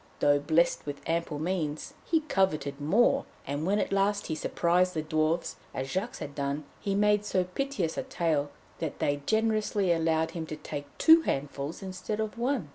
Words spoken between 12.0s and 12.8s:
of one.